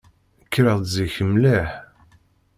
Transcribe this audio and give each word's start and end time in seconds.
Kkreɣ-d 0.45 0.85
zik 0.93 1.15
mliḥ. 1.31 1.69